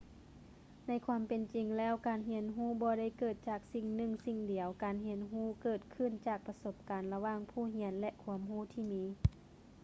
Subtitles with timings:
[0.87, 9.03] ໃນຄວາມເປັນຈິງແລ້ວ ການຮຽນຮູ້ບໍ່ໄດ້ເກີດຈາກສິ່ງໜຶ່ງສິ່ງດຽວ ການຮຽນຮູ້ເກີດຂຶ້ນຈາກປະສົບການລະຫວ່າງຜູ້ຮຽນ ແລະ ຄວາມຮູ້ທີ່ມີ